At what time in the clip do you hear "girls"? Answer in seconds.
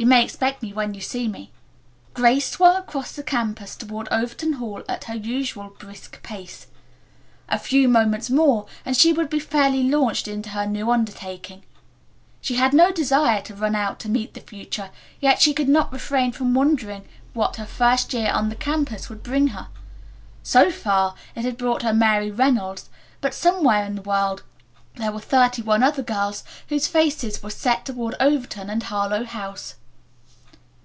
26.04-26.44